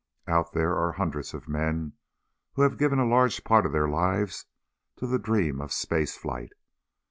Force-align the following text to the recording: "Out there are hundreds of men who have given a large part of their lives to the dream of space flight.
"Out 0.25 0.53
there 0.53 0.75
are 0.75 0.93
hundreds 0.93 1.31
of 1.35 1.47
men 1.47 1.93
who 2.53 2.63
have 2.63 2.79
given 2.79 2.97
a 2.97 3.05
large 3.05 3.43
part 3.43 3.67
of 3.67 3.71
their 3.71 3.87
lives 3.87 4.47
to 4.97 5.05
the 5.05 5.19
dream 5.19 5.61
of 5.61 5.71
space 5.71 6.15
flight. 6.17 6.53